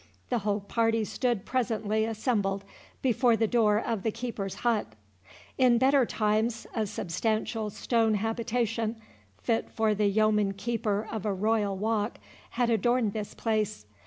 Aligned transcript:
The 0.29 0.39
whole 0.39 0.61
party 0.61 1.05
stood 1.05 1.45
presently 1.45 2.05
assembled 2.05 2.63
before 3.03 3.37
the 3.37 3.45
door 3.45 3.77
of 3.79 4.01
the 4.01 4.09
keeper's 4.11 4.55
hut. 4.65 4.93
In 5.59 5.77
better 5.77 6.07
times, 6.07 6.65
a 6.73 6.87
substantial 6.87 7.69
stone 7.69 8.15
habitation, 8.15 8.99
fit 9.43 9.69
for 9.69 9.93
the 9.93 10.07
yeoman 10.07 10.53
keeper 10.55 11.07
of 11.11 11.23
a 11.23 11.33
royal 11.35 11.77
walk, 11.77 12.17
had 12.49 12.71
adorned 12.71 13.13
this 13.13 13.35
place. 13.35 13.85